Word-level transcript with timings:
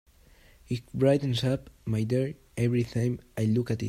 It 0.67 0.91
brightens 0.93 1.43
up 1.43 1.69
my 1.85 2.01
day 2.01 2.37
every 2.57 2.83
time 2.83 3.19
I 3.37 3.43
look 3.43 3.69
at 3.69 3.75
it. 3.75 3.79